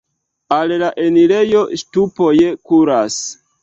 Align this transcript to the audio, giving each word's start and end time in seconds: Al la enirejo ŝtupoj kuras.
Al 0.55 0.73
la 0.85 0.89
enirejo 1.05 1.63
ŝtupoj 1.85 2.35
kuras. 2.43 3.25